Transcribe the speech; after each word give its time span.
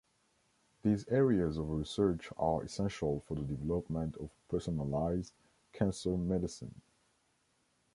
These 0.81 1.07
areas 1.09 1.57
of 1.57 1.69
research 1.69 2.29
are 2.35 2.63
essential 2.63 3.19
for 3.27 3.35
the 3.35 3.43
development 3.43 4.17
of 4.17 4.31
personalised 4.51 5.33
cancer 5.73 6.17
medicine. 6.17 6.81